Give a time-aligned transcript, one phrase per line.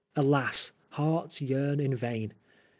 [0.15, 2.33] Alas I hearts yearn in vain.